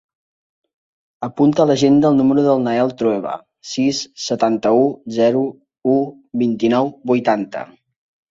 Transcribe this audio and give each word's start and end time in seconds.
Apunta 1.25 1.61
a 1.63 1.67
l'agenda 1.71 2.09
el 2.09 2.15
número 2.21 2.45
del 2.45 2.63
Nael 2.67 2.89
Trueba: 3.01 3.35
sis, 3.73 3.99
setanta-u, 4.23 4.81
zero, 5.19 5.45
u, 5.97 6.01
vint-i-nou, 6.45 6.93
vuitanta. 7.13 7.63